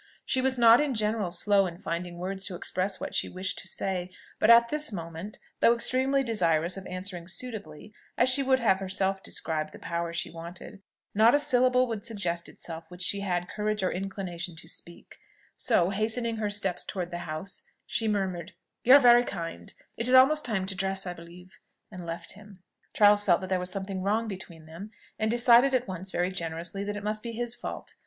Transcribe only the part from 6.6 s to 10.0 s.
of answering suitably, as she would have herself described the